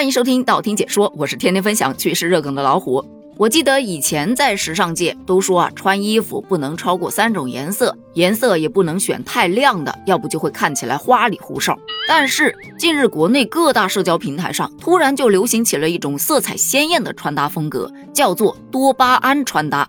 [0.00, 3.04] 欢迎收听道听解说，我是天天分享趣事热梗的老虎。
[3.36, 11.78] 我记得以前在时尚界都说啊，穿衣服不能超过三种颜色，颜色也不能选太亮的，要不就会看起来花里胡哨。
[12.08, 19.86] 但是近日国内各大社交平台上突然就流行起了一种色彩鲜艳的穿搭风格，叫做多巴胺穿搭。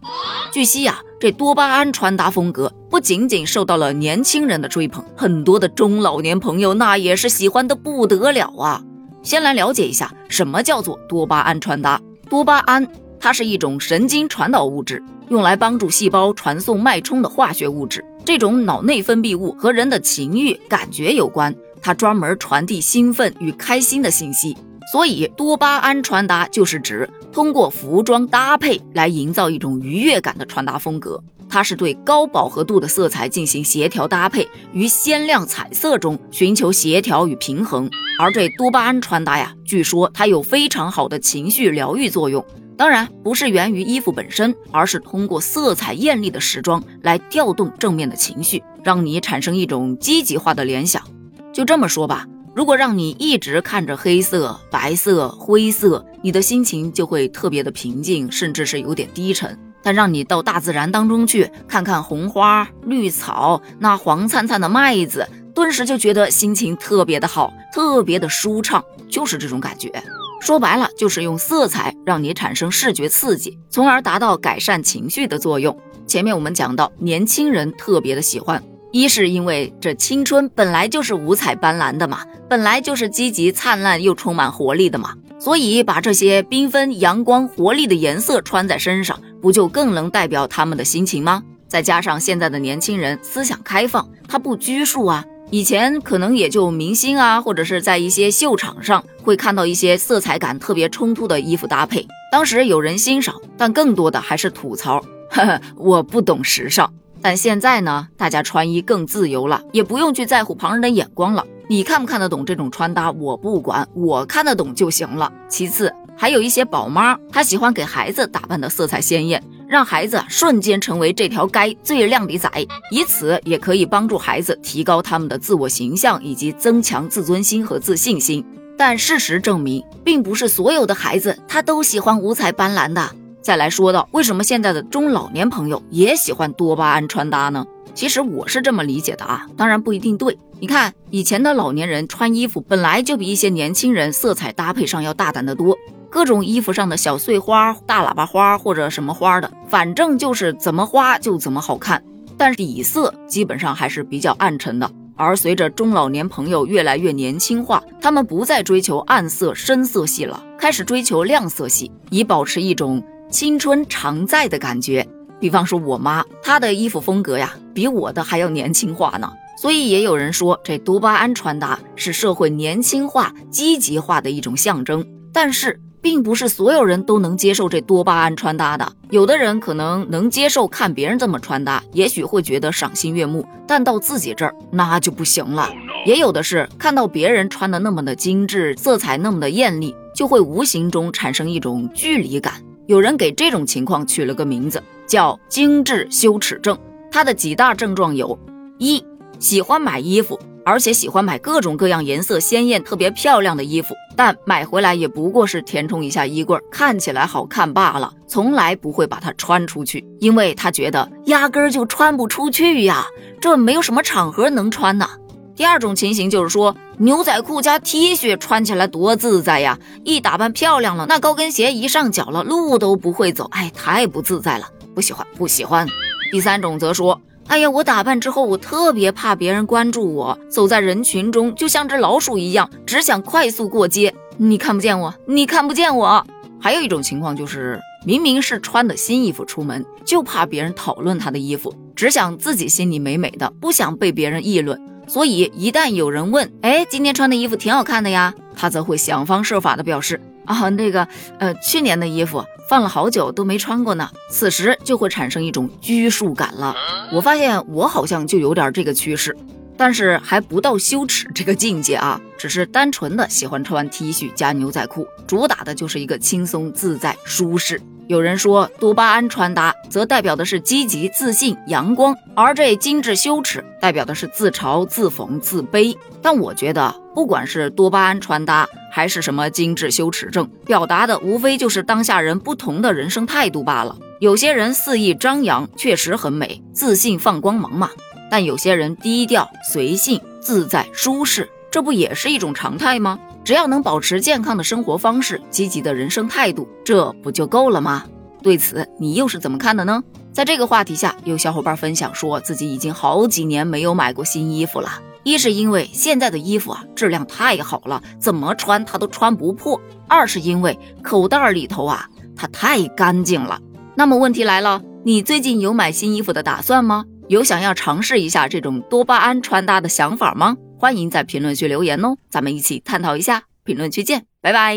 [0.51, 8.83] 据悉呀，这多巴胺穿搭风格不仅仅受到了年轻人的追捧，很多的中老年朋友那也是喜欢的不得了啊。
[9.23, 12.01] 先来了解一下什么叫做多巴胺穿搭。
[12.29, 12.87] 多巴胺
[13.19, 18.03] 它是一种神经传导物质，用来帮助细胞传送脉冲的化学物质。
[18.23, 24.55] 这种脑内分泌物和人的情欲感觉有关，它专门传递兴奋与开心的信息。
[24.91, 31.23] 所以，多巴胺穿搭就是指通过服装搭配来营造一种愉悦感的穿搭风格。
[31.51, 37.89] 它是对高饱和度的色彩进行协调搭配，于鲜亮彩色中寻求协调与平衡。
[38.17, 42.43] 而这多巴胺穿搭呀，据说它有非常好的情绪疗愈作用。
[42.77, 51.03] 当然，不是源于衣服本身，而是通过色彩艳丽的时装来调动正面的情绪，让你产生一种积极化的联想。
[51.51, 59.55] 就这么说吧，如果让你一直看着黑色、白色、灰色，你的心情就会特别的平静，甚至是有点低沉。
[59.83, 69.91] 但让你到大自然当中去看看红花绿草，那黄灿灿的麦子，顿时就觉得心情特别的好，特别的舒畅，就是这种感觉。
[70.39, 75.77] 说白了，就是用色彩让你产生视觉刺激，从而达到改善情绪的作用。
[76.07, 89.19] 前面我们讲到，年轻人特别的喜欢，一是因为这青春本来就是五彩斑斓的嘛，本来就是积极灿烂又充满活力的嘛，所以把这些缤纷阳光活力的颜色穿在身上。
[89.41, 91.41] 不就更能代表他们的心情吗？
[91.67, 95.25] 再加上现在的年轻人思想开放，他不拘束啊。
[95.49, 106.93] 以前可能也就明星啊，或者是在一些秀场上会看到一些色彩感特别冲突的衣服搭配，当时有人欣赏，但更多的还是吐槽，呵呵，我不懂时尚。
[107.21, 111.45] 但现在呢，大家穿衣更自由了，也不用去在乎旁人的眼光了。
[111.69, 115.31] 你看不看得懂这种穿搭，我不管，我看得懂就行了。
[115.47, 115.93] 其次。
[116.17, 122.51] 还有一些宝妈，她喜欢给孩子打扮的色彩鲜艳，让孩子瞬间成为这条街最靓的仔，
[122.91, 128.45] 以此也可以帮助孩子提高他们的自我形象以及增强自尊心和自信心。
[128.77, 133.15] 但事实证明，并不是所有的孩子他都喜欢五彩斑斓的。
[133.41, 137.65] 再来说到为什么现在的中老年朋友也喜欢多巴胺穿搭呢？
[137.93, 140.37] 其实我是这么理解的啊，当然不一定对。
[140.59, 145.77] 你看以前的老年人穿衣服本来就比一些年轻人色彩搭配上要大胆得多。
[146.09, 152.03] 各种衣服上的小碎花、大喇叭花或者什么花的，反正就是怎么花就怎么好看。
[152.37, 154.91] 但底色基本上还是比较暗沉的。
[155.15, 165.07] 而随着中老年朋友越来越年轻化，他们不再追求暗色深色系了，开始追求亮色系，以保持一种青春常在的感觉。
[165.39, 169.31] 比方说我妈，她的衣服风格呀，比我的还要年轻化呢。
[169.57, 175.03] 所以也有人说，这多巴胺穿搭是社会年轻化、积极化的一种象征。
[175.33, 175.79] 但是。
[176.03, 185.69] 并不是所有人都能接受这多巴胺穿搭的，有的人可能能接受看别人这么穿搭，也许会觉得赏心悦目，但到自己这儿那就不行了。
[186.07, 192.55] 也有的是看到别人穿的那么的精致，色彩那么的艳丽，就会无形中产生一种距离感。
[192.87, 196.77] 有人给这种情况取了个名字，叫精致羞耻症。
[197.11, 198.37] 它的几大症状有：
[198.77, 199.03] 一、
[199.39, 200.39] 喜欢买衣服。
[200.63, 213.07] 而且喜欢买各种各样颜色鲜艳、特别漂亮的衣服，但买回来也不过是填充一下衣柜，看起来好看罢了，从来不会把它穿出去，因为他觉得压根儿就穿不出去呀，
[213.39, 215.09] 这没有什么场合能穿呢。
[215.55, 224.65] 第二种情形就是说，牛仔裤加 T 恤穿起来多自在呀，一打扮漂亮了，那高跟鞋一上脚了，路都不会走，哎，太不自在了，
[224.95, 225.87] 不喜欢，不喜欢。
[226.31, 227.19] 第三种则说。
[227.47, 234.13] 哎呀，我打扮之后，我特别怕别人关注我，走在人群中就像只老鼠一样，只想快速过街。
[234.37, 236.25] 你看不见我，你看不见我。
[236.61, 244.79] 还有一种情况就是，明明是穿的新衣服出门，就怕别人讨论他的衣服，只想自己心里美美的，不想被别人议论。
[245.07, 250.19] 所以一旦有人问，哎，今天穿的衣服挺好看的呀，他则会想方设法的表示。
[250.43, 251.07] 啊，那个，
[251.37, 254.09] 呃，去年的衣服放了好久都没穿过呢。
[254.29, 256.75] 此时就会产生一种拘束感了。
[257.13, 259.37] 我发现我好像就有点这个趋势，
[259.77, 267.79] 但是还不到羞耻这个境界啊，只是单纯的喜欢穿 T 恤加牛仔裤，主打的就是一个轻松自在、舒适。
[268.07, 275.95] 有人说多巴胺穿搭则代表的是积极、自信、阳光，而这精致羞耻代表的是自嘲、自讽、自卑。
[276.21, 283.97] 但我觉得，不管是多巴胺穿搭，还是什么精致羞耻症，表达的无非就是当下人不同的人生态度罢了。
[284.19, 287.89] 有些人肆意张扬，确实很美，自信放光芒嘛。
[288.29, 293.19] 但有些人低调、随性、自在、舒适，这不也是一种常态吗？
[293.43, 298.05] 只要能保持健康的生活方式、积极的人生态度，这不就够了吗？
[298.43, 300.03] 对此，你又是怎么看的呢？
[300.31, 305.01] 在这个话题下，有小伙伴分享说自己已经好几年没有买过新衣服了。
[305.23, 313.59] 一是因为现在的衣服啊质量太好了，怎么穿它都穿不破；二是因为口袋里头啊它太干净了。
[313.95, 317.05] 那么问题来了，你最近有买新衣服的打算吗？
[317.27, 320.57] 有想要尝试一下这种多巴胺穿搭的想法吗？
[320.81, 323.43] 欢迎在评论区留言哦，咱们一起探讨一下。
[323.63, 324.75] 评论区见，拜拜。